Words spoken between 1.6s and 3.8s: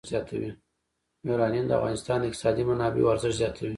د افغانستان د اقتصادي منابعو ارزښت زیاتوي.